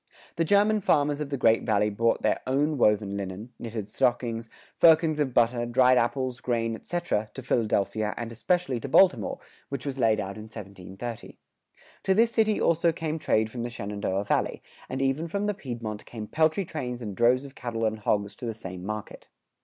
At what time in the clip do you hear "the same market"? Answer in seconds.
18.47-19.27